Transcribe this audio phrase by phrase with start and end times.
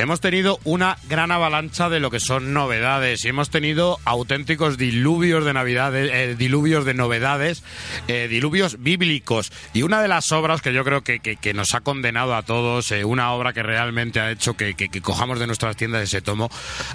[0.00, 5.44] Hemos tenido una gran avalancha de lo que son novedades y hemos tenido auténticos diluvios
[5.44, 7.62] de Navidad, eh, diluvios de novedades,
[8.08, 9.52] eh, diluvios bíblicos.
[9.74, 12.90] Y una de las obras que yo creo que, que, nos ha condenado a todos,
[12.92, 16.48] eh, una obra que realmente ha hecho que, que, cojamos de nuestras tiendas ese tomo,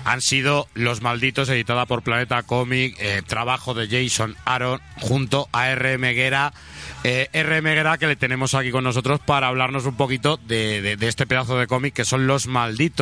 [0.04, 5.99] han sido Los Malditos, editada por Planeta Comic, trabajo de Jason Aaron junto a R.
[5.99, 6.54] Meguera.
[7.04, 7.62] R.
[7.62, 11.60] Meguera, que le tenemos aquí con nosotros para hablarnos un poquito de, de este pedazo
[11.60, 12.95] de cómic que son Los Malditos.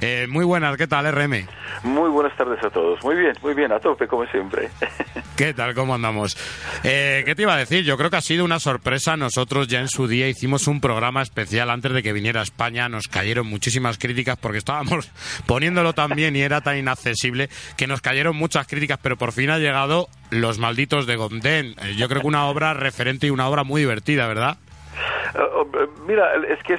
[0.00, 1.46] Eh, muy buenas, ¿qué tal, RM?
[1.84, 3.02] Muy buenas tardes a todos.
[3.04, 4.70] Muy bien, muy bien, a tope, como siempre.
[5.36, 6.36] ¿Qué tal, cómo andamos?
[6.82, 7.84] Eh, ¿Qué te iba a decir?
[7.84, 9.16] Yo creo que ha sido una sorpresa.
[9.16, 12.88] Nosotros ya en su día hicimos un programa especial antes de que viniera a España.
[12.88, 15.10] Nos cayeron muchísimas críticas porque estábamos
[15.46, 19.50] poniéndolo tan bien y era tan inaccesible que nos cayeron muchas críticas, pero por fin
[19.50, 21.74] ha llegado Los Malditos de Gondén.
[21.82, 24.56] Eh, yo creo que una obra referente y una obra muy divertida, ¿verdad?
[25.34, 26.78] Eh, oh, eh, mira, es que,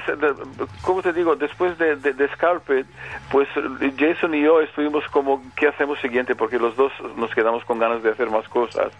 [0.82, 2.86] como te digo, después de, Scarpet,
[3.30, 3.48] pues
[3.96, 6.34] Jason y yo estuvimos como, ¿qué hacemos siguiente?
[6.34, 8.92] Porque los dos nos quedamos con ganas de hacer más cosas.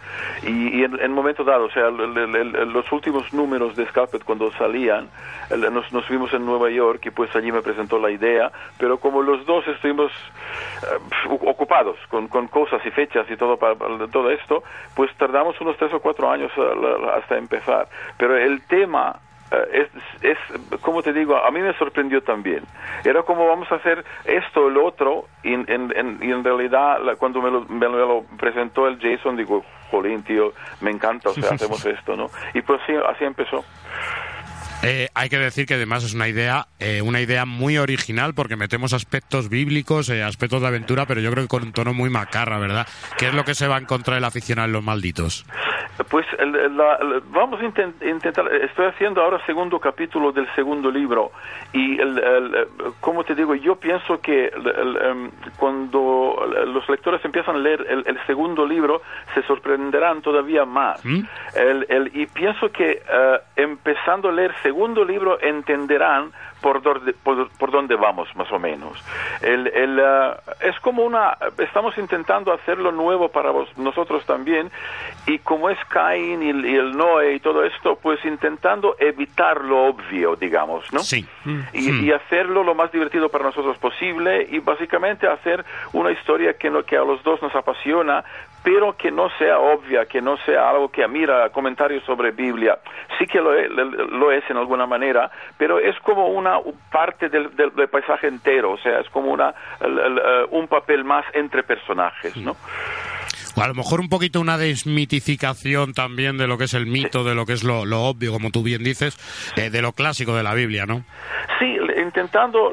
[0.43, 5.09] Y, en, en, momento dado, o sea, los últimos números de Scarpet cuando salían,
[5.57, 9.23] nos, nos vimos en Nueva York y pues allí me presentó la idea, pero como
[9.23, 10.13] los dos estuvimos
[10.83, 13.75] eh, ocupados con, con, cosas y fechas y todo, para,
[14.11, 14.63] todo esto,
[14.95, 16.53] pues tardamos unos tres o cuatro años
[17.17, 17.89] hasta empezar.
[18.19, 19.08] Pero el tema eh,
[19.72, 19.88] es,
[20.22, 20.38] es,
[20.81, 22.62] como te digo, a mí me sorprendió también.
[23.04, 27.41] Era como vamos a hacer esto o lo otro, y en, en, en realidad cuando
[27.41, 31.84] me lo, me lo, presentó el Jason, digo, jolín, tío, me encanta, o sea, hacemos
[31.84, 32.26] esto, ¿no?
[32.54, 33.64] Y pues sí, así empezó.
[34.83, 38.55] Eh, hay que decir que además es una idea, eh, una idea muy original porque
[38.55, 42.11] metemos aspectos bíblicos, eh, aspectos de aventura, pero yo creo que con un tono muy
[42.11, 42.87] macarra, ¿verdad?
[43.19, 45.44] ¿Qué es lo que se va a encontrar el aficionado en los malditos?
[46.11, 46.27] Pues
[47.33, 51.33] vamos a intentar, estoy haciendo ahora el segundo capítulo del segundo libro
[51.72, 52.69] y, el,
[53.00, 58.65] como te digo, yo pienso que em, cuando los lectores empiezan a leer el, segundo
[58.65, 59.03] libro
[59.34, 61.05] se sorprenderán todavía más.
[61.05, 61.22] ¿Mm?
[62.15, 63.03] y pienso que
[63.56, 66.31] empezando a leer segundo libro entenderán
[66.61, 69.03] por, por, dónde vamos, más o menos.
[69.41, 74.71] El, el, eh, es como una, estamos intentando hacerlo nuevo para nosotros también,
[75.27, 80.37] y como es Cain y, el Noé y todo esto, pues intentando evitar lo obvio,
[80.37, 81.01] digamos, ¿no?
[81.01, 81.27] Sí.
[81.73, 85.65] Y, y, hacerlo lo más divertido para nosotros posible, y básicamente hacer
[85.95, 88.23] una historia que, que a los dos nos apasiona,
[88.63, 92.79] pero que no sea obvia, que no sea algo que mira comentarios sobre Biblia.
[93.19, 96.59] Sí que lo, es en alguna manera, pero es como una
[96.91, 97.51] parte del,
[97.91, 99.55] paisaje entero, o sea, es como una,
[100.51, 102.57] un papel más entre personajes, ¿no?
[103.57, 107.25] O a lo mejor un poquito una desmitificación también de lo que es el mito,
[107.25, 109.19] de lo que es lo, obvio, como tú bien dices,
[109.57, 111.05] eh, de lo clásico de la Biblia, ¿no?
[111.59, 111.77] Sí,
[112.09, 112.73] intentando,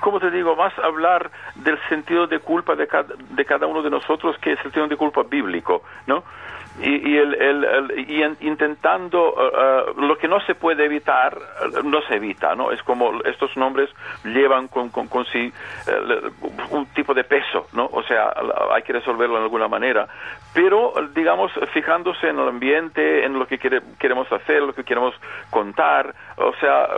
[0.00, 3.90] como te digo, más hablar del sentido de culpa de cada, de cada uno de
[3.90, 6.24] nosotros, que el sentido de culpa bíblico, ¿no?
[6.80, 11.82] Y, y, el, el, y intentando uh, uh, lo que no se puede evitar uh,
[11.82, 13.88] no se evita no es como estos nombres
[14.24, 15.52] llevan con, con, con sí
[16.70, 18.32] un tipo de peso no o sea
[18.72, 20.06] hay que resolverlo de alguna manera.
[20.52, 25.14] Pero digamos fijándose en el ambiente en lo que queremos hacer lo que queremos
[25.50, 26.88] contar o sea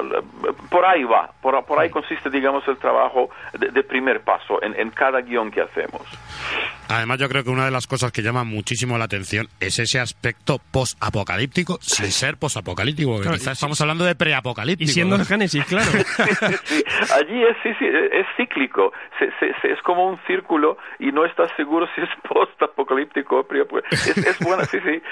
[0.71, 4.91] por ahí va por, por ahí consiste digamos el trabajo de, primer paso en, en
[4.91, 6.03] cada guion que hacemos
[6.89, 10.01] además yo creo que una de las cosas que llama muchísimo la atención es ese
[10.01, 13.21] aspecto post-apocalíptico sin ser post-apocalíptico.
[13.21, 14.91] quizás estamos hablando de pre-apocalíptico.
[14.91, 15.91] Y siendo el Génesis, claro.
[17.15, 22.01] Allí es, sí, sí, es cíclico, es como un círculo y no estás seguro si
[22.01, 23.59] es post-apocalíptico o pre
[23.91, 25.03] es, es bueno, sí, sí.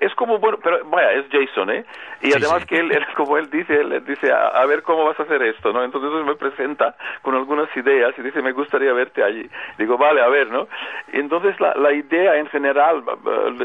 [0.00, 1.84] es como, bueno, pero vaya, es Jason, ¿eh?
[2.22, 5.42] Y además que él, como él dice, él dice, a, ver cómo vas a hacer
[5.42, 5.84] esto, ¿no?
[5.84, 9.48] Entonces me presenta con algunas ideas y dice, me gustaría verte allí.
[9.78, 10.65] Digo, vale, a ver, ¿no?
[11.12, 13.02] Entonces la, la idea en general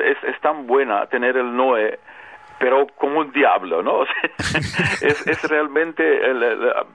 [0.03, 1.99] es, es tan buena tener el Noé
[2.61, 4.03] pero como un diablo, ¿no?
[4.37, 6.21] es, es, realmente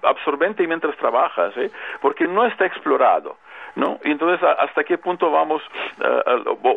[0.05, 1.73] absorbente mientras trabajas, ¿eh?
[2.01, 3.37] porque no está explorado.
[3.77, 3.99] ¿No?
[4.05, 5.63] Y entonces, ¿hasta qué punto vamos,
[6.01, 6.69] uh,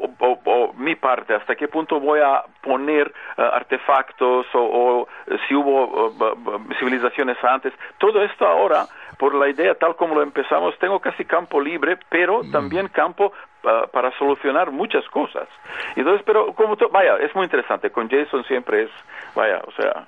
[0.46, 5.08] o, mi parte, hasta qué punto voy a poner uh, artefactos o, o,
[5.48, 7.74] si hubo uh, civilizaciones antes?
[7.98, 8.86] Todo esto ahora,
[9.18, 12.52] por la idea tal como lo empezamos, tengo casi campo libre, pero mm.
[12.52, 13.34] también campo
[13.92, 15.48] para solucionar muchas cosas.
[15.98, 17.90] Entonces, pero como vaya, es muy interesante.
[17.92, 18.90] Con Jason siempre es,
[19.36, 20.08] vaya, o sea,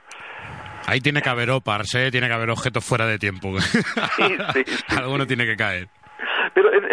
[0.88, 2.10] Ahí tiene que haber opars, ¿eh?
[2.12, 3.60] tiene que haber objetos fuera de tiempo.
[3.60, 3.80] Sí,
[4.18, 5.90] sí, sí, Alguno tiene que caer.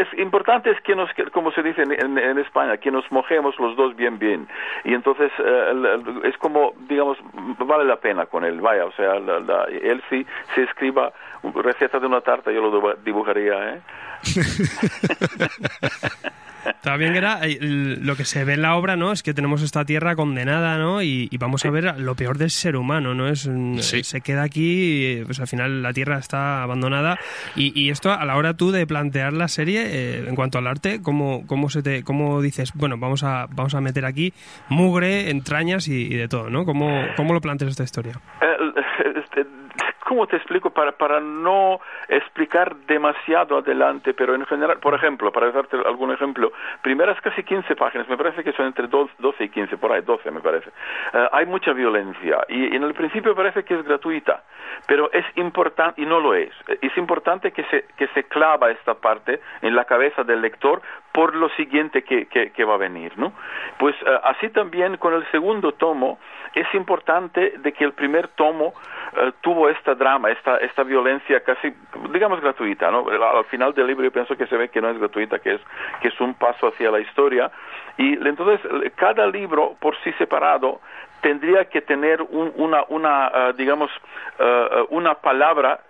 [0.00, 3.96] Es, importante es que nos, como se dice en, España, que nos mojemos los dos
[3.96, 4.48] bien bien.
[4.84, 7.18] Y entonces eh, es como, digamos,
[7.58, 11.12] vale la pena con él, vaya, o sea, él sí se escriba
[11.54, 13.80] receta de una tarta, yo lo dibujaría, ¿eh?
[16.82, 19.12] También era lo que se ve en la obra, ¿no?
[19.12, 21.02] Es que tenemos esta tierra condenada, ¿no?
[21.02, 23.28] Y, vamos a ver lo peor del ser humano, ¿no?
[23.28, 23.48] Es,
[23.80, 27.18] Se queda aquí, pues al final la tierra está abandonada.
[27.56, 31.00] Y, esto a la hora tú de plantear la serie, eh, en cuanto al arte,
[31.02, 34.32] ¿cómo, cómo, se te, cómo dices, bueno, vamos a, vamos a meter aquí
[34.68, 36.64] mugre, entrañas y, de todo, ¿no?
[36.64, 38.20] ¿Cómo, ¿Cómo lo planteas esta historia?
[40.08, 40.70] ¿cómo te explico?
[40.70, 46.50] Para, para no explicar demasiado adelante, pero en general, por ejemplo, para darte algún ejemplo,
[46.80, 49.12] primeras casi 15 páginas, me parece que son entre 12
[49.44, 50.70] y 15, por ahí 12 me parece,
[51.12, 54.42] eh, hay mucha violencia y, en el principio parece que es gratuita,
[54.86, 58.94] pero es importante, y no lo es, es importante que se, que se clava esta
[58.94, 60.80] parte en la cabeza del lector
[61.12, 63.32] por lo siguiente que, que, va a venir, ¿no?
[63.78, 66.20] Pues eh, así también con el segundo tomo,
[66.60, 68.74] es importante de que el primer tomo
[69.16, 71.72] eh, tuvo esta drama, esta, esta violencia casi,
[72.12, 73.06] digamos, gratuita, ¿no?
[73.08, 75.60] Al final del libro yo pienso que se ve que no es gratuita, que es,
[76.00, 77.50] que es un paso hacia la historia.
[77.96, 78.60] Y entonces,
[78.96, 80.80] cada libro por sí separado
[81.20, 83.90] tendría que tener una, una uh, digamos,
[84.38, 85.80] uh, una palabra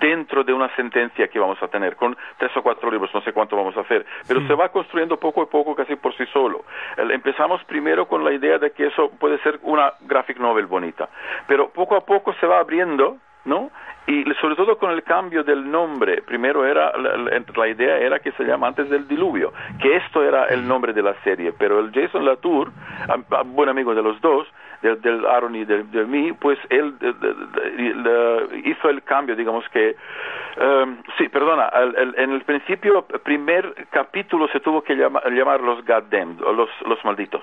[0.00, 3.32] dentro de una sentencia que vamos a tener, con tres o cuatro libros, no sé
[3.32, 6.64] cuánto vamos a hacer, pero se va construyendo poco a poco casi por sí solo.
[6.96, 11.08] Empezamos primero con la idea de que eso puede ser una graphic novel bonita,
[11.46, 13.70] pero poco a poco se va abriendo ¿no?
[14.06, 18.44] Y sobre todo con el cambio del nombre, primero era la, idea era que se
[18.44, 22.24] llama antes del diluvio, que esto era el nombre de la serie, pero el Jason
[22.24, 22.70] Latour,
[23.46, 24.46] buen amigo de los dos,
[24.84, 26.94] del, Aaron y de, mí, pues él
[28.64, 29.96] hizo el cambio, digamos que,
[30.58, 31.70] um, sí, perdona,
[32.16, 37.42] en el principio, primer capítulo se tuvo que llamar los goddamned, los, los malditos.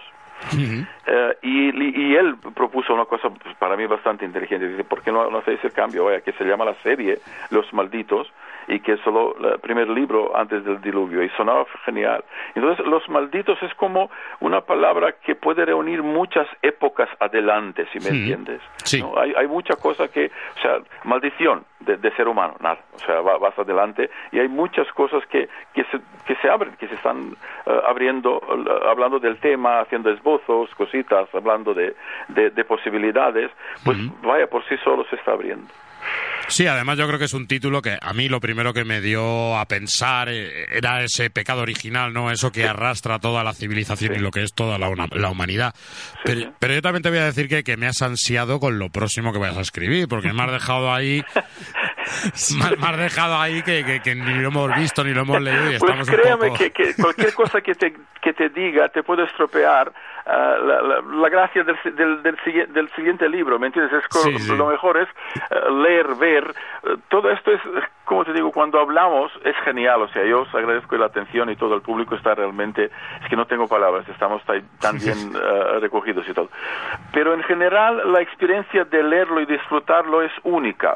[1.06, 4.68] Eh, y, él propuso una cosa pues, para mí bastante inteligente.
[4.68, 6.06] Dice, ¿por qué no, no hacéis el cambio?
[6.06, 8.32] Vaya, que se llama la serie Los Malditos
[8.68, 11.24] y que es solo el primer libro antes del diluvio.
[11.24, 12.24] Y sonaba genial.
[12.56, 14.10] Entonces, Los Malditos es como
[14.40, 18.62] una palabra que puede reunir muchas épocas adelante, si me entiendes.
[19.18, 22.80] Hay, hay mucha cosa que, o sea, maldición de, ser humano, nada.
[22.96, 26.88] O sea, vas adelante y hay muchas cosas que, que, se, que se abren, que
[26.88, 27.36] se están
[27.66, 28.42] eh, abriendo,
[28.88, 31.96] hablando del tema, haciendo esbozos, cositas, hablando de,
[32.30, 33.52] de, posibilidades,
[33.84, 35.68] pues vaya por sí solo se está abriendo.
[36.52, 39.00] Sí, además yo creo que es un título que a mí lo primero que me
[39.00, 42.30] dio a pensar eh, era ese pecado original, ¿no?
[42.30, 45.74] Eso que arrastra toda la civilización y lo que es toda la, la humanidad.
[46.26, 48.90] pero, pero, yo también te voy a decir que, que me has ansiado con lo
[48.90, 51.24] próximo que vayas a escribir, porque me has dejado ahí
[52.58, 55.78] me, has dejado ahí que, que, ni lo hemos visto ni lo hemos leído y
[55.78, 56.58] pues estamos créame un poco...
[56.58, 59.94] que, que, cualquier cosa que te, que te diga te puede estropear
[60.34, 61.76] Ah, la, la, gracia del,
[62.24, 62.24] del,
[62.72, 64.02] del, siguiente libro, ¿me entiendes?
[64.02, 66.56] Es Lo mejor es eh, leer, ver.
[66.84, 67.60] Eh, todo esto es,
[68.06, 70.04] como te digo, cuando hablamos es genial.
[70.04, 73.36] O sea, yo os agradezco la atención y todo el público está realmente, es que
[73.36, 76.48] no tengo palabras, estamos tan bien eh, recogidos y todo.
[77.12, 80.96] Pero en general la experiencia de leerlo y disfrutarlo es única.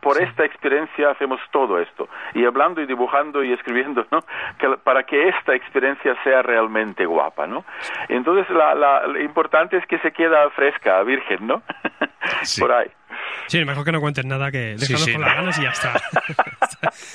[0.00, 2.08] por esta experiencia hacemos todo esto.
[2.34, 4.20] Y hablando y dibujando y escribiendo, ¿no?
[4.84, 7.64] para que esta experiencia sea realmente guapa, ¿no?
[8.08, 11.62] Entonces la la, lo importante es que se queda fresca, virgen, ¿no?
[12.58, 12.90] Por ahí.
[13.48, 16.00] Sí, mejor que no cuentes nada, que déjanos con las ganas y ya está.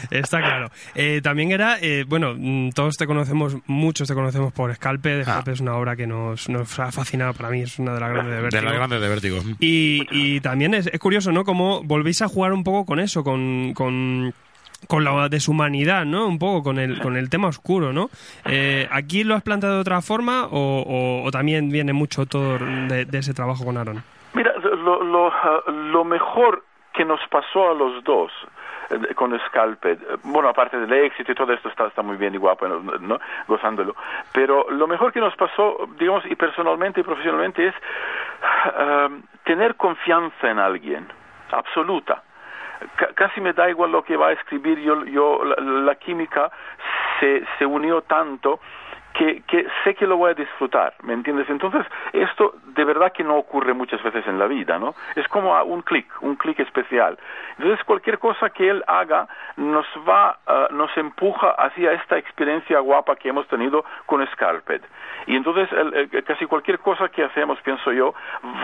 [0.12, 0.68] está, claro.
[0.96, 5.22] Eh, también era, eh, bueno, mm, todos te conocemos, muchos te conocemos por Scalpe.
[5.22, 5.24] Ah.
[5.24, 8.10] Scalpe es una obra que nos, nos ha fascinado para mí, es una de las
[8.10, 8.62] grandes de Vértigo.
[8.62, 9.38] De las grandes de Vértigo.
[9.60, 11.44] Y, y también es, es, curioso, ¿no?
[11.44, 14.34] Cómo volvéis a jugar un poco con eso, con, con
[14.88, 16.28] con la deshumanidad, ¿no?
[16.28, 18.10] Un poco con el, con el tema oscuro, ¿no?
[18.46, 23.34] Eh, ¿Aquí lo has planteado de otra forma o, también viene mucho todo de, ese
[23.34, 24.04] trabajo con Aaron?
[24.34, 28.32] Mira, lo, lo, mejor que nos pasó a los dos
[29.16, 30.00] con Scalped.
[30.24, 33.20] Bueno, aparte del éxito y todo esto está, está muy bien y guapo, ¿no?
[33.48, 33.96] gozándolo.
[34.34, 37.76] Pero lo mejor que nos pasó, digamos, y personalmente y profesionalmente es
[39.46, 41.08] tener confianza en alguien,
[41.52, 42.24] absoluta
[43.16, 46.52] casi me da igual lo que va a escribir yo, yo la, química
[47.20, 48.60] se, se unió tanto
[49.14, 51.50] que, que, sé que lo voy a disfrutar, ¿me entiendes?
[51.50, 54.96] Entonces, esto de verdad que no ocurre muchas veces en la vida, ¿no?
[55.16, 57.18] Es como un clic, un clic especial.
[57.58, 63.16] Entonces, cualquier cosa que él haga nos va, uh, nos empuja hacia esta experiencia guapa
[63.16, 64.82] que hemos tenido con Scarped.
[65.28, 68.14] Y entonces, el, casi cualquier cosa que hacemos, pienso yo,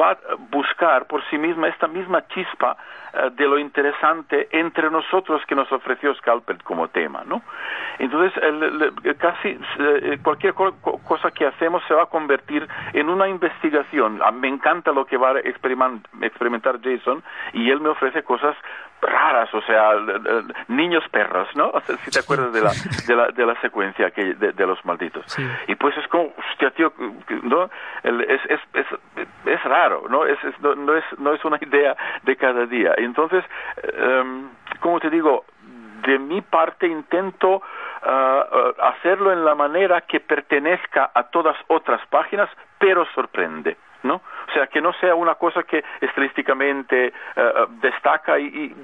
[0.02, 0.18] va a
[0.50, 2.78] buscar por sí misma esta misma chispa
[3.14, 7.42] uh, de lo interesante entre nosotros que nos ofreció Scarped como tema, ¿no?
[8.00, 14.20] Entonces, el, casi uh, cualquier cosa que hacemos se va a convertir en una investigación.
[14.24, 17.24] Ah, me encanta lo que va a experimentar Jason
[17.54, 18.56] y él me ofrece cosas
[19.02, 19.94] raras, o sea,
[20.68, 21.72] niños perros, ¿no?
[22.04, 22.72] si te acuerdas de la,
[23.08, 25.26] de la, de la secuencia que, de, los malditos.
[25.68, 26.92] Y pues es como, hostia, tío,
[27.44, 27.70] ¿no?
[28.04, 28.88] es, es, es,
[29.46, 30.26] es raro, ¿no?
[30.26, 32.94] Es, no, no, es, no es una idea de cada día.
[32.98, 33.44] Entonces,
[34.00, 34.50] um,
[34.80, 35.46] como te digo,
[36.06, 37.62] de mi parte intento
[38.04, 38.46] ah,
[38.80, 42.50] hacerlo en la manera que pertenezca a todas otras páginas,
[42.80, 43.78] pero sorprende.
[44.04, 44.16] ¿No?
[44.16, 48.76] O sea, que no sea una cosa que estilísticamente ah, destaca y,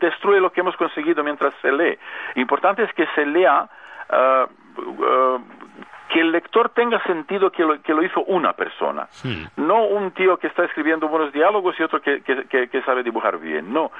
[0.00, 1.98] destruye lo que hemos conseguido mientras se lee.
[2.36, 3.68] Importante es que se lea
[6.10, 9.08] que el lector tenga sentido que lo, que lo hizo una persona,
[9.56, 13.72] no un tío que está escribiendo buenos diálogos y otro que, que, sabe dibujar bien,
[13.72, 13.92] no,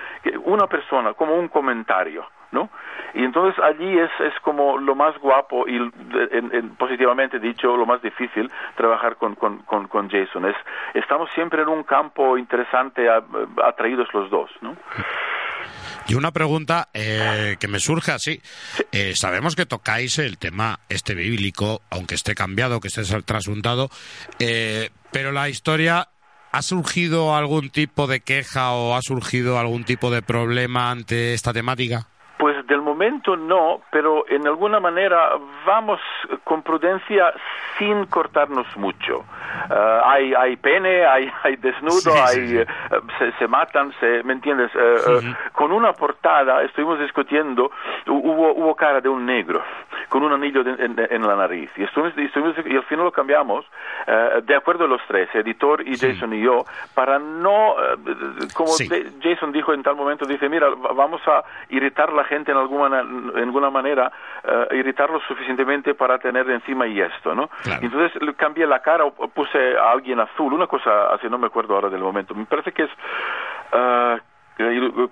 [0.45, 2.71] una persona, como un comentario, ¿no?
[3.15, 5.79] Y entonces allí es, es como lo más guapo y
[6.79, 10.47] positivamente dicho lo más difícil trabajar con, con, con, Jason.
[10.47, 10.57] Es,
[10.95, 13.09] estamos siempre en un campo interesante
[13.63, 14.77] atraídos los dos, ¿no?
[16.07, 18.41] Y una pregunta eh, que me surge así.
[18.91, 23.91] Eh, sabemos que tocáis el tema este bíblico, aunque esté cambiado, que esté trasuntado,
[24.39, 26.09] eh, pero la historia
[26.53, 31.53] ¿Ha surgido algún tipo de queja o ha surgido algún tipo de problema ante esta
[31.53, 32.09] temática?
[33.01, 35.31] Momento no, pero en alguna manera
[35.65, 35.99] vamos
[36.45, 37.33] con prudencia
[37.79, 39.25] sin cortarnos mucho.
[39.71, 42.67] Uh, hay, hay pene, hay, hay desnudo, hay, eh,
[43.19, 44.71] se, se, matan, se, ¿me entiendes?
[44.75, 47.71] Uh, con una portada estuvimos discutiendo,
[48.07, 49.63] hubo, hubo cara de un negro
[50.11, 51.71] con un anillo en, la nariz.
[51.77, 52.13] Y, estuvimos,
[52.67, 53.65] y al final lo cambiamos
[54.43, 56.65] de acuerdo los tres, editor y Jason y yo,
[56.95, 57.77] para no,
[58.55, 58.73] como
[59.23, 62.59] Jason dijo en tal momento, dice, mira, vamos a irritar a la gente en
[62.95, 64.11] alguna, en alguna manera,
[64.71, 67.51] irritarlo suficientemente para tener encima y esto, ¿no?
[67.81, 71.89] Entonces cambié la cara, puse a alguien azul, una cosa así, no me acuerdo ahora
[71.89, 72.35] del momento.
[72.35, 72.91] Me parece que es
[73.73, 74.19] uh,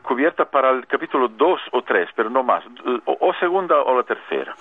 [0.02, 2.62] cubierta para el capítulo 2 o 3, pero no más,
[3.04, 4.54] o, segunda o la tercera.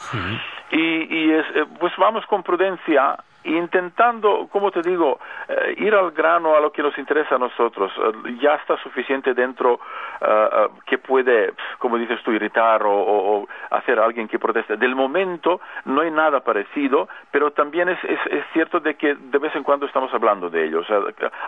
[0.71, 6.11] Y, y es, eh, pues vamos con prudencia intentando, como te digo, eh, ir al
[6.11, 7.91] grano a lo que nos interesa a nosotros.
[7.97, 9.79] Eh, ya está suficiente dentro
[10.21, 14.77] eh, que puede, como dices tú, irritar o, hacer a alguien que proteste.
[14.77, 19.37] Del momento no hay nada parecido, pero también es, es, es, cierto de que de
[19.37, 20.99] vez en cuando estamos hablando de ello, o sea,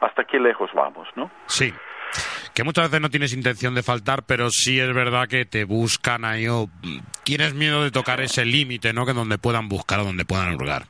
[0.02, 1.30] hasta qué lejos vamos, ¿no?
[1.46, 1.74] Sí
[2.54, 6.26] que muchas veces no tienes intención de faltar, pero sí es verdad que te buscan
[6.26, 6.68] ahí o
[7.24, 9.06] tienes miedo de tocar ese límite, ¿no?
[9.06, 10.84] Que donde puedan buscar o donde puedan hurgar.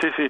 [0.00, 0.28] Sí, sí.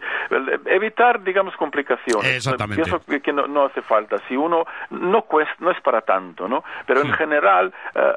[0.66, 2.36] Evitar, digamos, complicaciones.
[2.36, 2.82] Exactamente.
[2.82, 4.18] Pienso que no, hace falta.
[4.28, 6.64] Si uno no cuesta, no es para tanto, ¿no?
[6.86, 8.12] Pero en general, eh,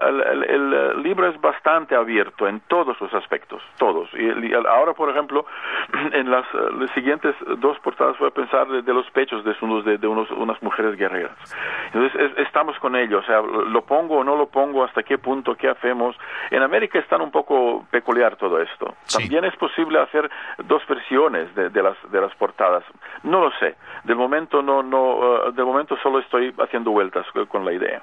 [0.50, 4.10] el, libro es bastante abierto en todos los aspectos, todos.
[4.14, 5.46] Y, ahora, por ejemplo,
[6.14, 6.46] en las,
[6.94, 10.98] siguientes dos portadas voy a pensar de, los pechos desnudos de, de unos, unas mujeres
[10.98, 11.36] guerreras.
[11.94, 13.20] Entonces, estamos con ello.
[13.20, 16.16] O sea, lo pongo o no lo pongo, hasta qué punto, qué hacemos.
[16.52, 18.96] En América están un poco peculiar todo esto.
[19.12, 20.30] También es posible hacer
[20.66, 22.84] dos versiones de, las, de las portadas.
[23.24, 23.76] No lo sé.
[24.04, 28.02] De momento, no, no, uh, de momento solo estoy haciendo vueltas con la idea.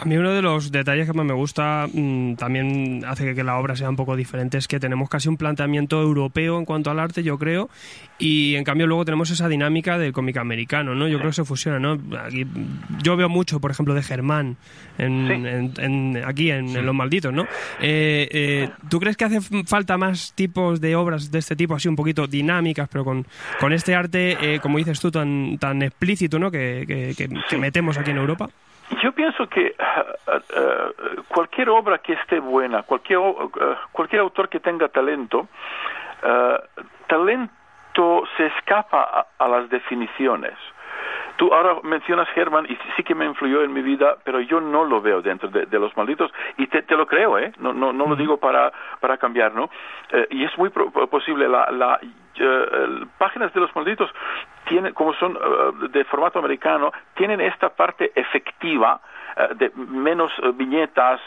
[0.00, 3.58] A mí uno de los detalles que más me gusta, mm, también hace que, la
[3.58, 7.00] obra sea un poco diferente, es que tenemos casi un planteamiento europeo en cuanto al
[7.00, 7.68] arte, yo creo,
[8.16, 11.08] y en cambio luego tenemos esa dinámica del cómic americano, ¿no?
[11.08, 11.98] Yo creo que se fusiona, ¿no?
[12.16, 12.46] Aquí,
[13.02, 14.56] yo veo mucho, por ejemplo, de Germán
[14.98, 17.42] en, aquí en, Los Malditos, ¿no?
[17.80, 21.88] Eh, eh, ¿Tú crees que hace falta más tipos de obras de este tipo, así
[21.88, 23.26] un poquito dinámicas, pero con,
[23.58, 26.52] con este arte, eh, como dices tú, tan, tan explícito, ¿no?
[26.52, 28.48] que, que metemos aquí en Europa?
[29.02, 30.92] Yo pienso que eh, eh,
[31.28, 35.48] cualquier obra que esté buena, cualquier, eh, cualquier autor que tenga talento,
[37.06, 40.54] talento se escapa a, las definiciones.
[41.36, 44.84] tú ahora mencionas Germán y sí que me influyó en mi vida, pero yo no
[44.84, 47.52] lo veo dentro de, los malditos y te, lo creo, ¿eh?
[47.58, 49.70] No, no, no lo digo para, para cambiar, ¿no?
[50.10, 52.00] Eh, y es muy posible la, la
[52.40, 54.10] eh, páginas de los malditos
[54.66, 59.00] tienen, como son eh, de formato americano, tienen esta parte efectiva
[59.36, 61.20] eh, de menos viñetas,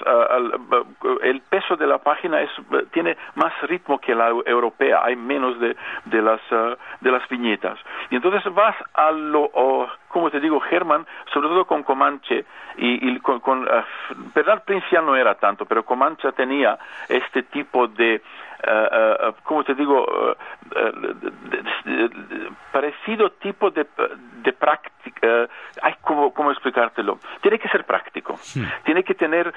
[1.23, 2.49] el peso de la página es,
[2.91, 5.75] tiene más ritmo que la europea, hay menos de,
[6.05, 6.41] de, las,
[6.99, 7.79] de las viñetas.
[8.09, 9.49] Y entonces vas a lo,
[10.07, 12.45] como te digo, Germán, sobre todo con Comanche,
[12.77, 13.67] y, con, con
[14.33, 16.77] Bernard Prince ya no era tanto, pero Comanche tenía
[17.09, 18.21] este tipo de
[18.67, 20.05] uh, ¿cómo te digo?
[22.71, 23.85] parecido tipo de,
[24.43, 25.47] de práctica.
[25.81, 27.19] hay como, ¿Cómo explicártelo?
[27.41, 28.39] Tiene que ser práctico.
[28.83, 29.53] Tiene que tener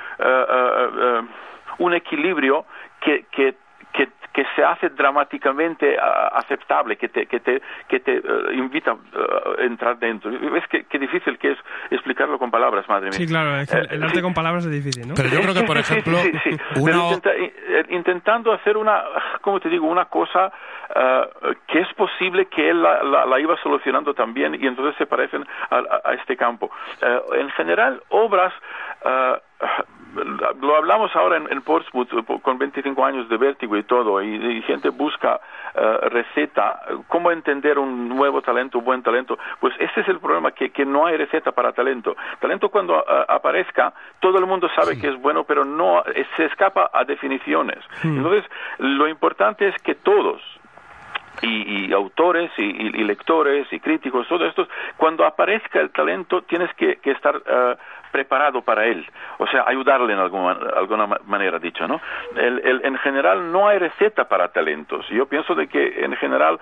[1.79, 2.65] un equilibrio
[3.01, 3.55] que, que
[3.95, 5.97] que, que se hace dramáticamente
[6.33, 8.99] aceptable, que te, que te, que te uh, invita uh,
[9.61, 10.33] a entrar dentro.
[10.33, 11.59] ¿Ves qué, qué, difícil que es
[11.91, 13.13] explicarlo con palabras, madre mía?
[13.13, 15.15] Sí, claro, es el arte con palabras es difícil, ¿no?
[15.15, 19.05] Pero yo creo que, por ejemplo, eh, intentando hacer una,
[19.41, 19.87] ¿cómo te digo?
[19.87, 24.97] Una cosa uh, que es posible que él la, la, iba solucionando también y entonces
[24.99, 26.69] se parecen a, a este campo.
[27.33, 28.53] en general, obras
[30.61, 32.09] lo hablamos ahora en, Portsmouth
[32.43, 35.41] con 25 años de vértigo y todo, y, gente busca
[35.75, 39.39] eh, receta, cómo entender un nuevo talento, un buen talento.
[39.61, 42.17] Pues ese es el problema, que, que no hay receta para talento.
[42.41, 46.03] Talento cuando eh, aparezca, todo el mundo sabe que es bueno, pero no
[46.37, 47.79] se escapa a definiciones.
[48.03, 48.45] Entonces,
[48.79, 50.41] lo importante es que todos,
[51.43, 57.41] y, autores y, lectores y críticos, todos estos, cuando aparezca el talento tienes que, estar
[57.47, 57.77] eh,
[58.15, 59.05] preparado para él,
[59.39, 62.01] o sea, ayudarle en alguna, alguna manera dicho, ¿no?
[62.37, 65.05] en general no hay receta para talentos.
[65.09, 66.61] Yo pienso de que en general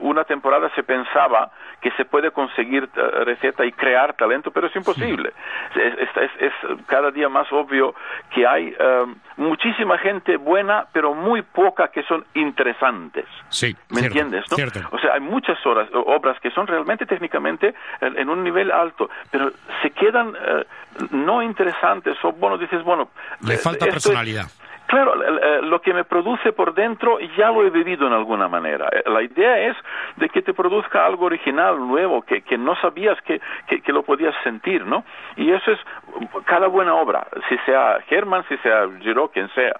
[0.00, 4.76] una temporada se pensaba que se puede conseguir uh, receta y crear talento, pero es
[4.76, 5.32] imposible.
[5.74, 6.52] Es, es,
[6.86, 7.94] cada día más obvio
[8.34, 13.26] que hay uh, muchísima gente buena, pero muy poca que son interesantes.
[13.48, 14.44] Sí, ¿Me entiendes?
[14.50, 14.56] ¿no?
[14.90, 19.10] O sea, hay muchas horas, obras que son realmente técnicamente en, en un nivel alto,
[19.30, 19.50] pero
[19.82, 20.64] se quedan eh,
[21.10, 24.46] no interesantes o bueno dices bueno le eh, falta personalidad
[24.86, 28.88] Claro, eh, lo que me produce por dentro ya lo he vivido en alguna manera.
[29.06, 29.76] La idea es
[30.16, 34.34] de que te produzca algo original, nuevo, que, que no sabías que, que, lo podías
[34.44, 35.04] sentir, ¿no?
[35.36, 35.80] Y eso es
[36.44, 39.74] cada buena obra, si sea Herman, si sea Giro, quien sea.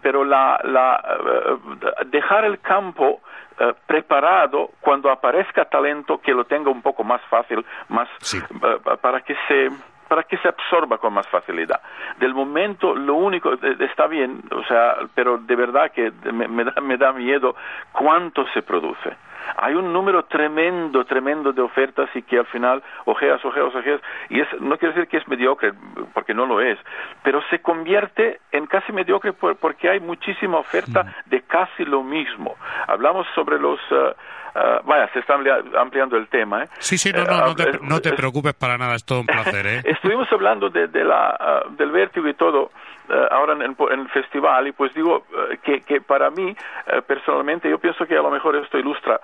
[0.00, 1.58] pero la, la,
[2.06, 3.20] dejar el campo
[3.58, 9.20] eh, preparado cuando aparezca talento que lo tenga un poco más fácil, más eh, para
[9.20, 9.68] que se
[10.12, 11.80] para que se absorba con más facilidad.
[12.18, 16.98] Del momento, lo único, está bien, o sea, pero de verdad que me, da, me
[16.98, 17.56] da miedo
[17.92, 19.16] cuánto se produce
[19.56, 24.40] hay un número tremendo, tremendo de ofertas y que al final ojeas, ojeas, ojeas, y
[24.40, 25.72] es, no quiero decir que es mediocre,
[26.14, 26.78] porque no lo es,
[27.22, 32.56] pero se convierte en casi mediocre porque hay muchísima oferta de casi lo mismo.
[32.86, 33.78] Hablamos sobre los...
[33.90, 34.12] Uh,
[34.54, 35.34] uh, vaya, se está
[35.78, 36.64] ampliando el tema.
[36.64, 36.68] ¿eh?
[36.78, 39.66] Sí, sí, no, no, no, te, no te preocupes para nada, es todo un placer.
[39.66, 39.82] ¿eh?
[39.84, 42.70] Estuvimos hablando de, de la, uh, del vértigo y todo.
[43.08, 47.68] Eh, ahora en, el festival y pues digo eh, que, que, para mí eh, personalmente
[47.68, 49.20] yo pienso que a lo mejor esto ilustra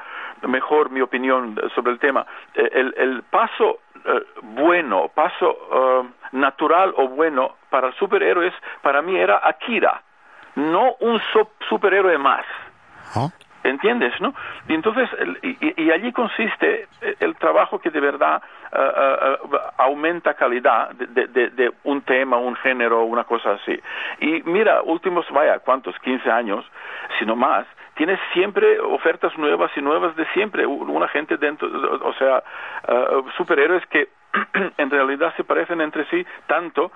[0.49, 2.27] mejor mi opinión sobre el tema.
[2.55, 3.81] el, el paso
[4.43, 10.03] bueno, paso natural o bueno para superhéroes para mí era Akira,
[10.55, 11.21] no un
[11.69, 12.45] superhéroe más.
[13.15, 13.29] ¿Ah?
[13.65, 14.15] ¿Entiendes?
[14.21, 14.35] ¿no?
[14.69, 15.11] Y entonces,
[15.43, 16.89] y, allí consiste
[17.21, 18.41] el trabajo que de verdad
[18.73, 23.79] eh, eh, aumenta calidad de, de, de, un tema, un género, una cosa así.
[24.21, 25.99] Y mira, últimos, vaya, ¿cuántos?
[26.01, 26.65] 15 años,
[27.19, 30.67] sino más, tienes siempre ofertas nuevas y nuevas de siempre.
[30.67, 31.69] Una gente dentro,
[32.03, 32.43] o sea,
[33.37, 34.09] superhéroes que
[34.77, 36.93] en realidad se parecen entre sí tanto,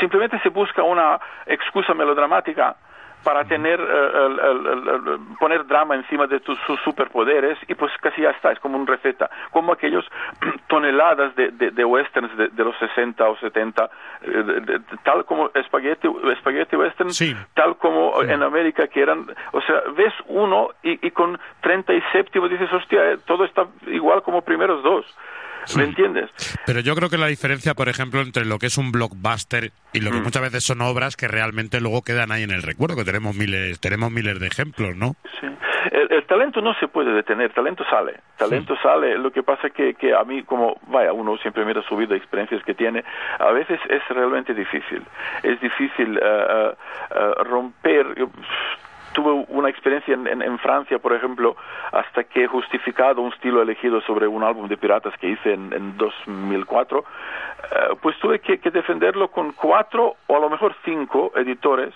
[0.00, 2.76] simplemente se busca una excusa melodramática
[3.22, 8.52] para tener eh, poner drama encima de tus, sus superpoderes y pues casi ya está,
[8.52, 10.04] es como una receta, como aquellos
[10.68, 13.90] toneladas de, de, westerns de, los 60 o 70,
[14.22, 17.10] eh, tal como espagueti, espagueti western,
[17.54, 22.72] tal como en América que eran, o sea, ves uno y, y con 37 dices,
[22.72, 25.06] hostia, eh, todo está igual como primeros dos.
[25.74, 26.30] ¿Me entiendes?
[26.64, 30.00] Pero yo creo que la diferencia, por ejemplo, entre lo que es un blockbuster y
[30.00, 30.22] lo que mm.
[30.22, 33.80] muchas veces son obras que realmente luego quedan ahí en el recuerdo, que tenemos miles,
[33.80, 35.16] tenemos miles de ejemplos, ¿no?
[35.40, 35.46] Sí.
[35.90, 39.16] El, talento no se puede detener, talento sale, talento sale.
[39.16, 42.62] Lo que pasa que, que a mí, como, vaya, uno siempre mira su vida, experiencias
[42.64, 43.04] que tiene,
[43.38, 45.02] a veces es realmente difícil.
[45.42, 48.06] Es difícil uh, uh, romper
[49.16, 51.56] tuve una experiencia en, Francia, por ejemplo,
[51.90, 55.96] hasta que he justificado un estilo elegido sobre un álbum de piratas que hice en,
[55.96, 61.94] 2004, eh, pues tuve que, que defenderlo con cuatro o a lo mejor cinco editores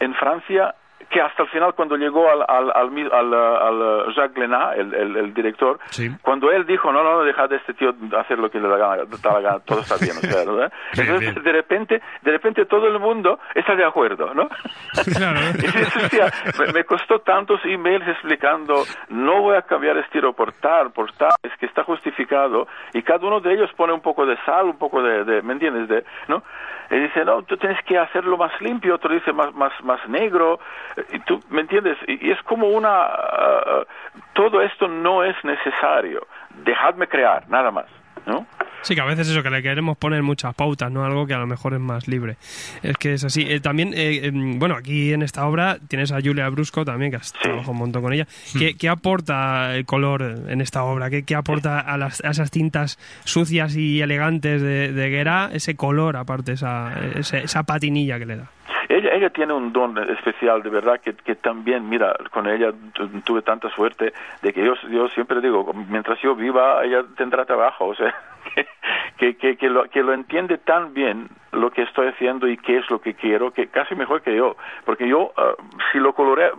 [0.00, 0.74] en Francia
[1.08, 5.34] que hasta el final cuando llegó al, al, al, al, uh, Jacques Glenat, el, el,
[5.34, 5.78] director,
[6.22, 8.76] cuando él dijo, no, no, no, dejad de este tío hacer lo que le da
[8.76, 10.72] la gana, todo está bien, o sea, ¿verdad?
[10.96, 14.48] Entonces, de repente, de repente todo el mundo está de acuerdo, ¿no?
[15.16, 15.40] Claro.
[16.68, 21.30] y me, costó tantos emails explicando, no voy a cambiar estilo por tal, por tal,
[21.42, 24.78] es que está justificado, y cada uno de ellos pone un poco de sal, un
[24.78, 25.88] poco de, de ¿me entiendes?
[25.88, 26.42] De, ¿no?
[26.90, 30.58] Y dice, no, tú tienes que hacerlo más limpio, otro dice más, más, más negro,
[31.12, 31.96] y tú, ¿me entiendes?
[32.06, 33.84] Y, es como una, uh,
[34.32, 36.26] todo esto no es necesario,
[36.64, 37.86] dejadme crear, nada más,
[38.26, 38.46] ¿no?
[38.82, 41.04] Sí, que a veces eso, que le queremos poner muchas pautas, ¿no?
[41.04, 42.36] Algo que a lo mejor es más libre.
[42.82, 43.44] Es que es así.
[43.46, 47.18] Eh, también, eh, em, bueno, aquí en esta obra tienes a Julia Brusco también, que
[47.18, 48.26] has trabajado un montón con ella.
[48.58, 51.10] ¿Qué, ¿Qué, aporta el color en esta obra?
[51.10, 55.76] ¿Qué, qué aporta a, las, a esas tintas sucias y elegantes de, de Guerra ese
[55.76, 58.50] color, aparte, esa, esa patinilla que le da?
[58.90, 62.72] Ella, ella tiene un don especial, de verdad, que, que también, mira, con ella
[63.24, 67.86] tuve tanta suerte de que yo, yo siempre digo, mientras yo viva, ella tendrá trabajo,
[67.86, 68.12] o sea,
[69.16, 72.78] que, que, que, lo, que lo entiende tan bien lo que estoy haciendo y qué
[72.78, 75.54] es lo que quiero, que casi mejor que yo, porque yo, ah,
[75.92, 76.50] si lo coloré,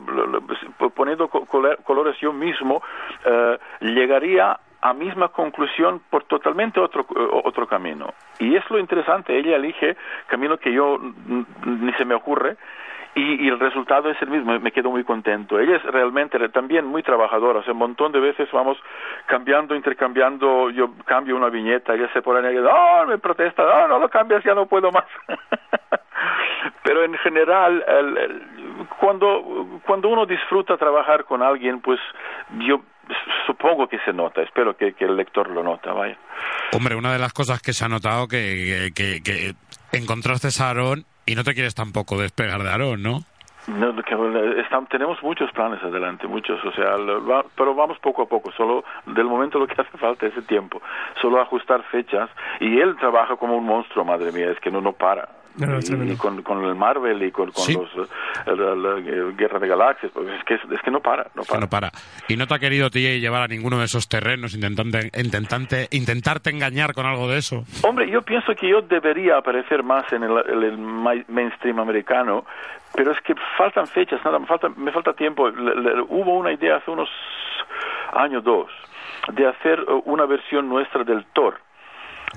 [0.95, 2.81] poniendo colores yo mismo,
[3.25, 7.05] uh, llegaría a misma conclusión por totalmente otro,
[7.43, 8.13] otro camino.
[8.39, 9.95] Y es lo interesante, ella elige
[10.27, 10.99] camino que yo
[11.65, 12.57] ni se me ocurre
[13.13, 15.59] y, el resultado es el mismo, me quedo muy contento.
[15.59, 18.77] Ella es realmente también muy trabajadora, o sea, un montón de veces vamos
[19.25, 23.99] cambiando, intercambiando, yo cambio una viñeta, ella se pone ahí, oh, me protesta, oh, no
[23.99, 25.05] lo cambias, ya no puedo más.
[26.83, 27.83] Pero en general,
[28.99, 31.99] cuando, cuando uno disfruta trabajar con alguien, pues
[32.59, 32.81] yo
[33.45, 36.17] supongo que se nota, espero que, el lector lo nota, vaya.
[36.73, 39.53] Hombre, una de las cosas que se ha notado que, que, que,
[39.91, 43.19] encontraste a Aarón y no te quieres tampoco despegar de Aarón, ¿no?
[43.67, 43.93] No,
[44.89, 46.95] tenemos muchos planes adelante, muchos, o sea,
[47.55, 50.81] pero vamos poco a poco, solo del momento lo que hace falta es el tiempo,
[51.21, 54.93] solo ajustar fechas y él trabaja como un monstruo, madre mía, es que no, no
[54.93, 58.09] para y, con, con, el Marvel y con, los
[58.45, 58.99] la,
[59.35, 61.59] Guerra de Galaxias pues es que es que no para no para.
[61.59, 61.91] no para.
[62.27, 66.49] Y no te ha querido TJ llevar a ninguno de esos terrenos intentante, intentante intentarte
[66.49, 67.63] engañar con algo de eso.
[67.83, 70.77] Hombre yo pienso que yo debería aparecer más en el,
[71.27, 72.45] mainstream americano
[72.93, 75.49] pero es que faltan fechas nada me falta me falta tiempo.
[76.09, 77.09] Hubo una idea hace unos
[78.13, 78.69] años dos
[79.33, 81.59] de hacer una versión nuestra del Thor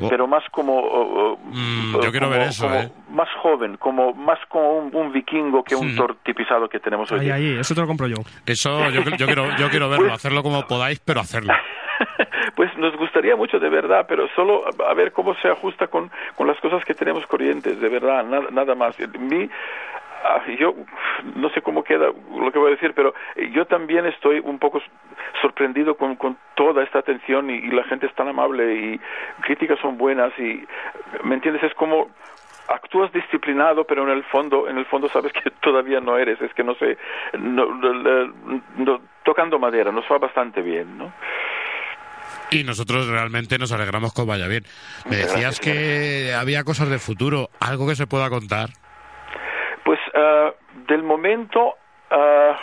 [0.01, 0.09] Oh.
[0.09, 2.91] pero más como mm, yo quiero ver eso ¿eh?
[3.11, 7.31] más joven como más como un, vikingo que un Thor tipizado que tenemos hoy ahí,
[7.31, 10.43] ahí, eso te lo compro yo eso yo, yo quiero yo quiero verlo pues hacerlo
[10.43, 11.53] como podáis pero hacerlo
[12.57, 16.47] pues nos gustaría mucho de verdad, pero solo a ver cómo se ajusta con, con
[16.47, 18.97] las cosas que tenemos corrientes, de verdad, nada, nada más.
[19.19, 19.49] Mi,
[20.59, 20.75] yo
[21.37, 22.07] no sé cómo queda
[22.37, 23.15] lo que voy a decir, pero
[23.53, 24.81] yo también estoy un poco
[25.41, 29.01] sorprendido con, con toda esta atención y, la gente es tan amable y
[29.43, 30.65] críticas son buenas y,
[31.25, 31.63] ¿me entiendes?
[31.65, 32.11] Es como
[32.69, 36.53] actúas disciplinado, pero en el fondo, en el fondo sabes que todavía no eres, es
[36.55, 36.97] que no sé,
[37.39, 41.13] no, tocando madera, nos va bastante bien, ¿no?
[42.51, 44.65] Y nosotros realmente nos alegramos que vaya bien.
[45.09, 48.71] Me decías que había cosas de futuro, algo que se pueda contar.
[50.15, 50.53] Uh,
[50.87, 51.75] del momento
[52.11, 52.55] uh,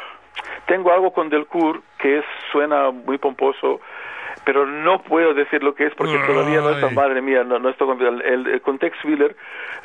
[0.66, 3.82] tengo algo con Delcourt que es, suena muy pomposo,
[4.46, 7.70] pero no puedo decir lo que es porque todavía no está, madre mía, no, no
[7.70, 9.36] está con el, el, con Tex Willer,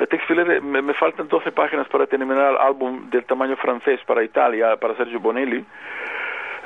[0.09, 4.23] Tex Willer me, me, faltan 12 páginas para terminar el álbum del tamaño francés para
[4.23, 5.65] Italia, para Sergio Bonelli.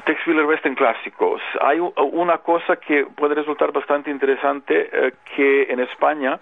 [0.05, 1.41] Tex Willer Western clásicos.
[1.61, 6.39] Hay una cosa que puede resultar bastante interesante, eh, que en España,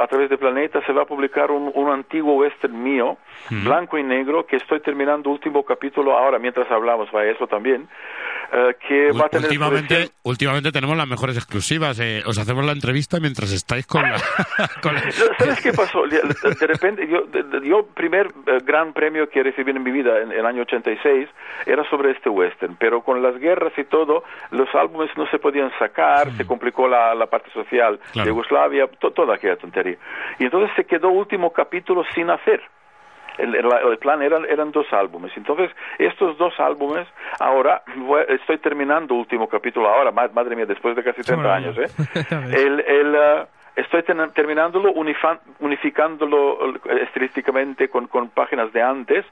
[0.00, 3.18] a través de Planeta, se va a publicar un, un antiguo western mío,
[3.50, 7.88] blanco y negro, que estoy terminando último capítulo ahora, mientras hablamos, va eso también,
[8.52, 9.46] eh, que va a tener...
[9.46, 11.98] Últimamente, últimamente tenemos las mejores exclusivas.
[12.00, 14.18] Eh, os hacemos la entrevista mientras estáis con la...
[15.38, 16.02] ¿Sabes qué pasó?
[16.06, 17.24] De repente, yo,
[17.62, 18.28] yo primer
[18.64, 21.28] gran premio que recibí en mi vida, en el año 86,
[21.66, 25.70] era sobre este western pero con las guerras y todo, los álbumes no se podían
[25.78, 29.96] sacar, se complicó la, la parte social de Yugoslavia, toda aquella tontería.
[30.38, 32.62] Y entonces se quedó último capítulo sin hacer.
[33.38, 35.30] El, el, plan eran, eran dos álbumes.
[35.36, 37.06] Entonces, estos dos álbumes,
[37.38, 37.82] ahora
[38.28, 41.86] estoy terminando último capítulo, ahora, madre mía, después de casi 30 años, ¿eh?
[42.30, 43.46] el, el, uh,
[43.78, 49.24] estoy terminándolo, unificándolo eh, estilísticamente con, con, páginas de antes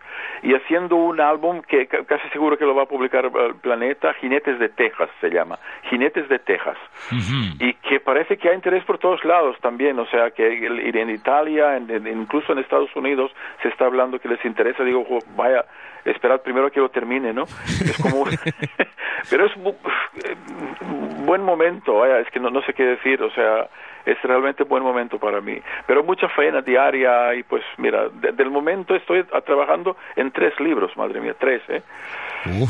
[0.43, 4.59] y haciendo un álbum que casi seguro que lo va a publicar el Planeta, Jinetes
[4.59, 5.59] de Texas se llama,
[5.91, 6.79] Jinetes de Texas.
[7.59, 11.79] Y que parece que hay interés por todos lados también, o sea, que en Italia,
[11.79, 13.33] incluso en Estados Unidos
[13.63, 15.05] se está hablando que les interesa, digo,
[15.37, 15.65] vaya,
[16.05, 17.45] esperad primero que lo termine, ¿no?
[17.45, 18.25] Es como...
[19.31, 19.53] Pero es
[21.25, 23.69] buen momento, vaya, es que no, no sé qué decir, o sea,
[24.07, 25.61] es realmente buen momento para mí.
[25.87, 30.97] Pero mucha faena diaria y pues mira, desde el momento estoy trabajando en tres libros,
[30.97, 31.83] madre mía, tres, ¿eh?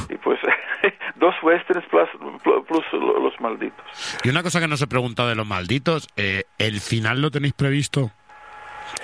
[0.08, 0.40] Y pues
[1.16, 2.08] dos westerns plus,
[2.42, 4.18] plus, los malditos.
[4.24, 7.52] Y una cosa que no se pregunta de los malditos, eh, ¿el final lo tenéis
[7.52, 8.10] previsto?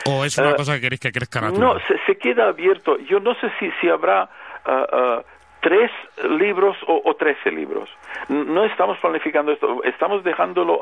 [0.07, 1.75] ¿O es una eh, cosa que queréis que crezca natural?
[1.75, 2.97] No, se, queda abierto.
[3.01, 4.31] Yo no sé si, si habrá
[4.65, 5.23] ah,
[5.63, 5.91] tres
[6.29, 7.89] libros o, o, trece libros.
[8.29, 10.81] No estamos planificando esto, estamos dejándolo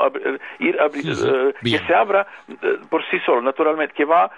[0.58, 4.30] ir eh, que se abra eh, por sí solo, naturalmente, que va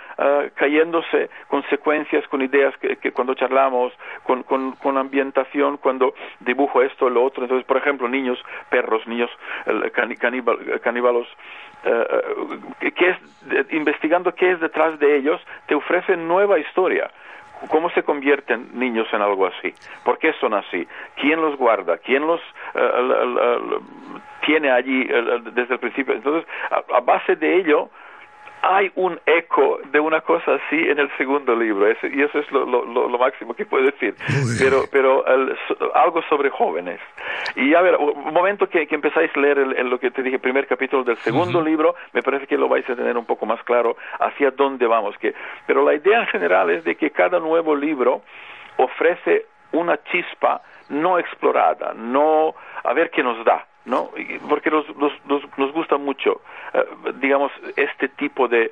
[0.54, 3.92] cayéndose con secuencias, con ideas que, cuando charlamos,
[4.24, 7.44] con, con, con, ambientación, cuando dibujo esto, lo otro.
[7.44, 9.30] Entonces, por ejemplo, niños, perros, niños
[10.82, 11.28] caníbalos
[11.84, 13.16] eh, que es,
[13.72, 17.10] investigando qué es detrás de ellos, te ofrecen nueva historia.
[17.68, 19.72] ¿Cómo se convierten niños en algo así?
[20.04, 20.86] ¿Por qué son así?
[21.16, 21.98] ¿Quién los guarda?
[21.98, 22.40] ¿Quién los
[22.74, 23.78] eh,
[24.44, 25.04] tiene allí
[25.52, 26.14] desde el principio?
[26.14, 27.90] Entonces, a base de ello,
[28.62, 33.18] hay un eco de una cosa así en el segundo libro, y eso es lo,
[33.18, 34.14] máximo que puedo decir,
[34.58, 35.24] pero, pero
[35.94, 37.00] algo sobre jóvenes.
[37.56, 40.68] Y a ver, un momento que, empezáis a leer el, lo que te dije, primer
[40.68, 43.96] capítulo del segundo libro, me parece que lo vais a tener un poco más claro
[44.20, 45.18] hacia dónde vamos.
[45.18, 45.34] Que,
[45.66, 48.22] pero la idea en general es de que cada nuevo libro
[48.76, 54.10] ofrece una chispa no explorada, no a ver qué nos da ¿no?
[54.48, 55.12] Porque nos, nos,
[55.58, 56.40] nos, gusta mucho,
[56.72, 56.84] eh,
[57.20, 58.70] digamos, este tipo de, eh,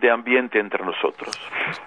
[0.00, 1.30] de ambiente entre nosotros.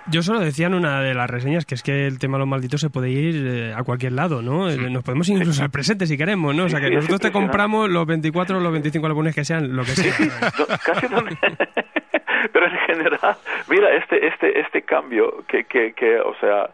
[0.07, 2.47] Yo solo decía en una de las reseñas que es que el tema de los
[2.47, 4.69] malditos se puede ir eh, a cualquier lado, ¿no?
[4.69, 6.65] Nos podemos incluso al presente si queremos, ¿no?
[6.65, 9.83] O sea, que nosotros te compramos los 24 o los 25 álbumes que sean, lo
[9.83, 10.13] que sea.
[10.86, 11.07] Casi
[12.47, 13.36] pero en general,
[13.69, 16.69] mira, este, este, este cambio que, que, que o sea,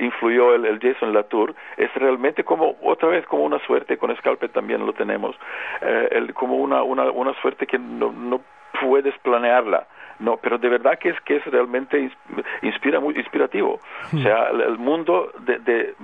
[0.00, 4.50] influyó el, el, Jason Latour es realmente como, otra vez, como una suerte, con Scalpel
[4.50, 5.36] también lo tenemos,
[5.80, 8.40] eh, el, como una, una, una suerte que no, no
[8.80, 9.86] puedes planearla.
[10.18, 12.10] No, pero de verdad que es que es realmente
[12.62, 13.78] inspira muy inspirativo.
[14.12, 15.94] O sea, el, mundo de, de,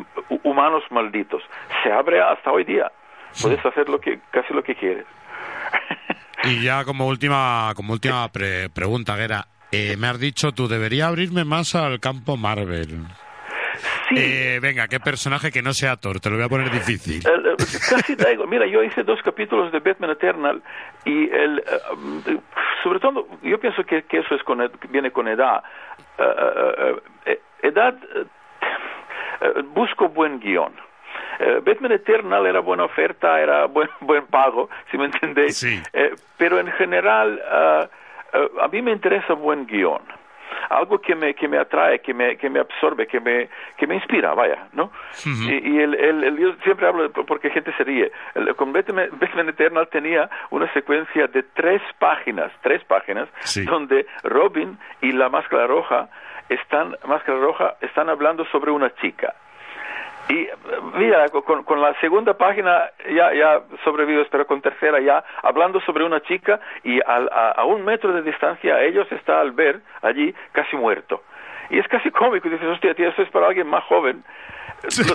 [0.45, 1.43] humanos malditos
[1.83, 2.93] se abre hasta hoy día.
[3.43, 5.05] Puedes hacer lo que casi lo que quieres.
[6.47, 11.45] Y ya como última, como última pregunta, Guerra, eh, me has dicho tú, debería abrirme
[11.45, 13.07] más al campo Marvel.
[14.09, 14.15] Sí.
[14.17, 16.21] Eh, venga, ¿qué personaje que no sea Thor?
[16.21, 17.23] Te lo voy a poner difícil.
[17.91, 18.47] casi traigo.
[18.47, 20.63] Mira, yo hice dos capítulos de Batman Eternal
[21.05, 22.39] y el, eh,
[22.83, 25.65] sobre todo, yo pienso que, eso es con, viene con edad.
[27.63, 27.97] edad,
[29.75, 30.73] busco buen guion.
[31.39, 35.63] Eh, Batman Eternal era buena oferta, era buen, buen pago, si me entendéis.
[35.65, 37.89] Eh, pero en general, ah,
[38.33, 40.03] ah, a mí me interesa buen guion
[40.71, 43.97] algo que me, que me atrae, que me, que me absorbe, que me, que me
[43.97, 44.91] inspira, vaya, ¿no?
[45.25, 48.11] Y, el, el, yo siempre hablo porque gente se ríe.
[48.35, 53.29] El, con Batman, Eternal tenía una secuencia de tres páginas, tres páginas,
[53.65, 56.09] donde Robin y la Máscara Roja
[56.49, 59.35] están, Máscara Roja, están hablando sobre una chica
[60.29, 60.49] y
[60.97, 66.05] mira, con, con, la segunda página ya, ya sobrevivo, pero con tercera ya, hablando sobre
[66.05, 70.35] una chica y a, a, un metro de distancia a ellos está al ver allí
[70.53, 71.23] casi muerto.
[71.71, 74.25] Y es casi cómico, dices, hostia, tío, eso es para alguien más joven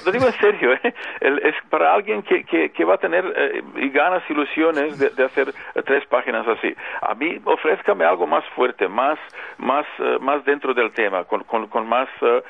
[0.05, 0.93] lo, digo en serio, ¿eh?
[1.21, 3.61] es para alguien que, que, va a tener eh,
[3.93, 5.53] ganas, ilusiones de, hacer
[5.85, 6.75] tres páginas así.
[7.01, 9.19] A mí, ofrézcame algo más fuerte, más,
[9.57, 12.41] más, eh, más dentro del tema, con, con, con más, eh,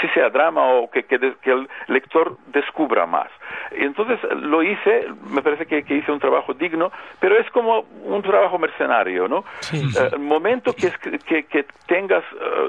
[0.00, 3.30] si sea drama o que, que, el lector descubra más.
[3.76, 6.90] Y entonces lo hice, me parece que, hice un trabajo digno,
[7.20, 9.44] pero es como un trabajo mercenario, ¿no?
[10.12, 12.24] el momento que, que, que tengas,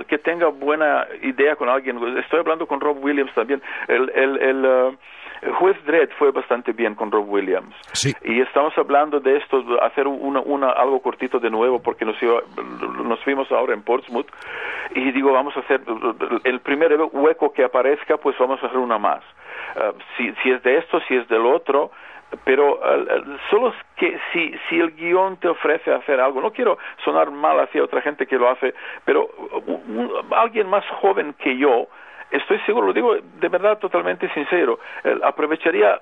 [0.07, 4.65] que tenga buena idea con alguien, estoy hablando con Rob Williams también, el, el, el
[4.65, 4.97] uh,
[5.59, 7.75] juez Dredd fue bastante bien con Rob Williams.
[8.23, 12.15] Y estamos hablando de esto, hacer una, una, algo cortito de nuevo, porque nos,
[13.03, 14.27] nos fuimos ahora en Portsmouth.
[14.95, 15.81] Y digo, vamos a hacer
[16.43, 19.23] el primer hueco que aparezca, pues vamos a hacer una más.
[19.75, 21.91] Uh, si, si es de esto, si es del otro,
[22.43, 27.29] pero uh, solo que si, si el guion te ofrece hacer algo, no quiero sonar
[27.29, 29.29] mal hacia otra gente que lo hace, pero
[30.31, 31.87] alguien más joven que yo,
[32.31, 34.79] estoy seguro, lo digo de verdad totalmente sincero,
[35.23, 35.99] aprovecharía,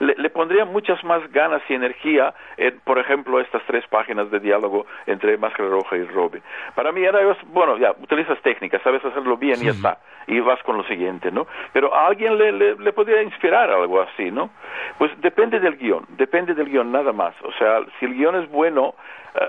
[0.00, 4.86] le, pondría muchas más ganas y energía en, por ejemplo, estas tres páginas de diálogo
[5.06, 6.42] entre Máscara Roja y Robin.
[6.74, 10.62] Para mí era, bueno, ya, utilizas técnicas, sabes hacerlo bien y ya está, y vas
[10.62, 11.46] con lo siguiente, ¿no?
[11.72, 14.50] Pero a alguien le, le, podría inspirar algo así, ¿no?
[14.98, 17.34] Pues depende del guion, depende del guion, nada más.
[17.42, 18.94] O sea, si el guion es bueno,
[19.34, 19.48] eh,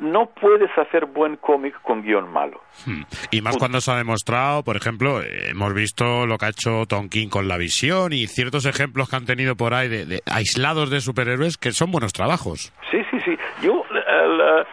[0.00, 2.60] no puedes hacer buen cómic con guion malo.
[2.86, 3.02] Hmm.
[3.30, 7.08] Y más cuando se ha demostrado, por ejemplo, hemos visto lo que ha hecho Tom
[7.08, 11.00] King con la visión y ciertos ejemplos que han tenido por ahí de, aislados de
[11.00, 12.72] superhéroes que son buenos trabajos.
[12.90, 13.36] Sí, sí, sí.
[13.62, 14.64] Yo, eh,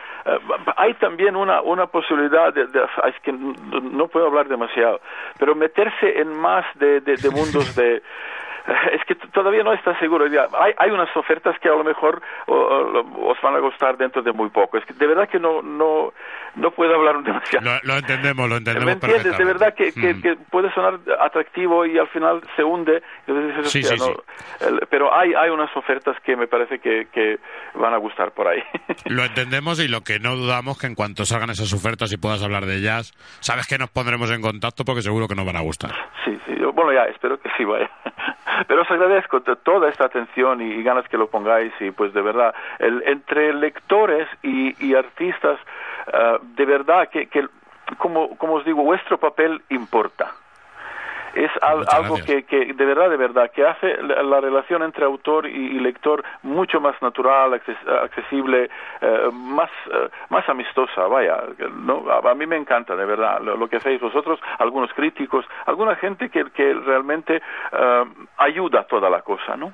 [0.77, 5.01] hay también una, una posibilidad, de, es que no puedo hablar demasiado,
[5.39, 8.01] pero meterse en más de, de mundos de
[8.93, 10.25] es que todavía no está seguro.
[10.25, 14.49] Hay, hay unas ofertas que a lo mejor os van a gustar dentro de muy
[14.49, 14.77] poco.
[14.77, 16.13] Es que de verdad que no no
[16.55, 17.79] no puedo hablar demasiado.
[17.83, 18.85] Lo, entendemos, lo entendemos.
[18.85, 19.37] ¿Me entiendes?
[19.37, 20.21] De verdad que, mm.
[20.21, 23.01] que, puede sonar atractivo y al final se hunde.
[23.63, 24.11] Sí, sí, sí.
[24.89, 27.39] pero hay, hay unas ofertas que me parece que, que
[27.75, 28.61] van a gustar por ahí.
[29.05, 32.43] Lo entendemos y lo que no dudamos que en cuanto salgan esas ofertas y puedas
[32.43, 35.61] hablar de ellas, sabes que nos pondremos en contacto porque seguro que nos van a
[35.61, 35.91] gustar.
[36.25, 36.53] Sí, sí.
[36.73, 37.89] Bueno, ya, espero que sí vaya.
[38.67, 42.53] Pero os agradezco toda esta atención y, ganas que lo pongáis y pues de verdad,
[42.79, 45.59] el, entre lectores y, artistas,
[46.13, 47.47] eh, de verdad que, que
[47.97, 50.33] como, como os digo, vuestro papel importa
[51.35, 55.79] es algo que, que, de verdad, de verdad, que hace la, relación entre autor y,
[55.79, 57.53] lector mucho más natural,
[58.03, 58.69] accesible,
[59.01, 62.05] eh, más, eh, más amistosa, vaya, ¿no?
[62.11, 66.45] A, mí me encanta, de verdad, lo, que hacéis vosotros, algunos críticos, alguna gente que,
[66.51, 67.41] que realmente
[67.73, 68.05] uh,
[68.37, 69.73] ayuda toda la cosa, ¿no?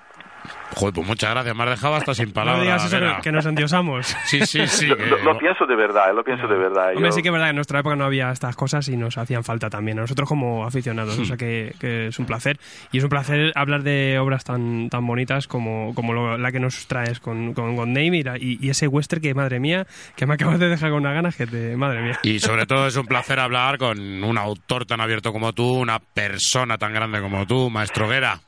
[0.76, 2.58] Joder, pues muchas gracias, me has dejado hasta sin palabras.
[2.58, 4.16] No digas eso, que nos endiosamos.
[4.28, 4.88] Sí, sí, sí.
[4.88, 6.94] Lo, pienso de verdad, lo pienso de verdad.
[6.96, 9.18] Hombre, sí que es verdad que en nuestra época no había estas cosas y nos
[9.18, 12.60] hacían falta también, a nosotros como aficionados, o sea que, es un placer.
[12.92, 16.88] Y es un placer hablar de obras tan, tan bonitas como, como la que nos
[16.88, 20.68] traes con, con, con Name y, ese western que, madre mía, que me acabas de
[20.68, 21.78] dejar con una ganas que te...
[21.78, 22.20] Madre mía.
[22.24, 26.00] Y sobre todo es un placer hablar con un autor tan abierto como tú, una
[26.00, 28.40] persona tan grande como tú, Maestro Guerra.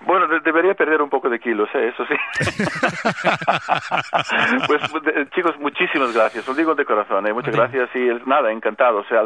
[0.00, 1.88] Bueno, debería perder un poco de kilos, ¿eh?
[1.88, 2.14] eso sí.
[4.66, 4.82] pues
[5.30, 7.32] chicos, muchísimas gracias, lo digo de corazón, ¿eh?
[7.32, 8.98] muchas gracias y nada, encantado.
[8.98, 9.22] O sea,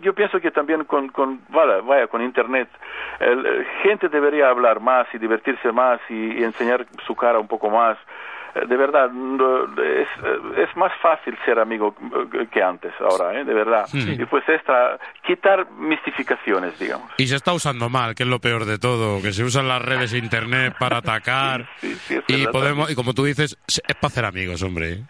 [0.00, 2.68] yo pienso que también con, con vaya, vaya con Internet,
[3.20, 7.96] el, gente debería hablar más y divertirse más y enseñar su cara un poco más
[8.66, 9.10] de verdad,
[9.78, 10.08] es,
[10.58, 11.94] es más fácil ser amigo
[12.52, 13.44] que antes ahora, ¿eh?
[13.44, 13.86] de verdad.
[13.92, 17.10] Y pues esta, quitar mistificaciones, digamos.
[17.18, 19.82] Y se está usando mal, que es lo peor de todo, que se usan las
[19.82, 21.68] redes e internet para atacar.
[22.28, 25.00] y podemos, y como tú dices, es para hacer amigos, hombre.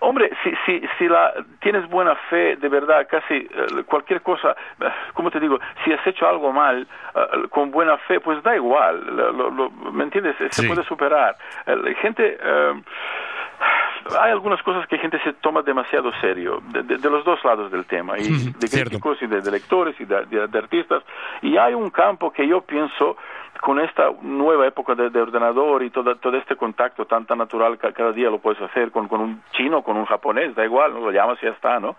[0.00, 4.88] Hombre, si, si, si la, tienes buena fe, de verdad, casi eh, cualquier cosa, eh,
[5.14, 9.02] como te digo, si has hecho algo mal eh, con buena fe, pues da igual,
[9.92, 10.36] ¿me entiendes?
[10.50, 11.36] Se puede superar.
[12.00, 12.38] gente
[14.20, 18.18] hay algunas cosas que gente se toma demasiado serio, de, los dos lados del tema,
[18.18, 21.02] y de críticos y de, lectores y de, artistas.
[21.42, 23.16] Y hay un campo que yo pienso,
[23.66, 27.92] con esta nueva época de, ordenador y todo, todo este contacto tan, tan natural que
[27.92, 31.10] cada día lo puedes hacer con, con un chino, con un japonés, da igual, lo
[31.10, 31.96] llamas y ya está, ¿no?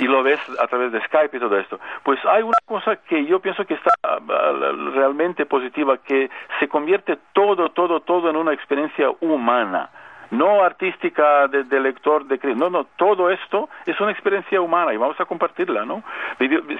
[0.00, 1.78] Y lo ves a través de Skype y todo esto.
[2.02, 4.18] Pues hay una cosa que yo pienso que está ah,
[4.94, 9.90] realmente positiva, que se convierte todo, todo, todo en una experiencia humana
[10.30, 15.20] no artística de, lector de no no todo esto es una experiencia humana y vamos
[15.20, 16.02] a compartirla no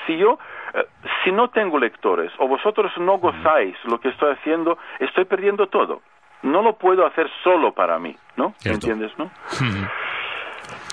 [0.07, 0.39] si yo
[0.75, 0.87] eh,
[1.25, 6.03] si no tengo lectores o vosotros no gozáis lo que estoy haciendo estoy perdiendo todo.
[6.43, 9.31] No lo puedo hacer solo para mí no ¿Me entiendes no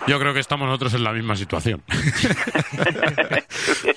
[0.08, 1.82] Yo creo que estamos nosotros en la misma situación.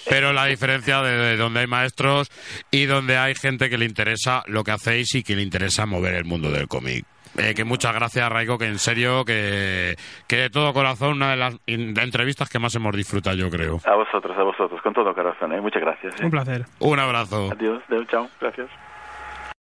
[0.09, 2.31] Pero la diferencia de, donde hay maestros
[2.71, 6.15] y donde hay gente que le interesa lo que hacéis y que le interesa mover
[6.15, 7.05] el mundo del cómic.
[7.39, 9.97] Eh, que muchas gracias, Raico, que en serio, que,
[10.27, 13.81] que de todo corazón, una de las entrevistas que más hemos disfrutado, yo creo.
[13.85, 15.61] A vosotros, a vosotros, con todo corazón, ¿eh?
[15.61, 16.21] muchas gracias.
[16.21, 16.25] ¿eh?
[16.25, 16.65] Un placer.
[16.79, 17.51] Un abrazo.
[17.53, 18.69] Adiós, chao, gracias.